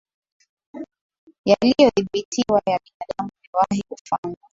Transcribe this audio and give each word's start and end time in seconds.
yaliyodhibitiwa 1.45 2.61
ya 2.65 2.79
binadamu 2.83 3.29
yamewahi 3.43 3.83
kufanywa 3.89 4.47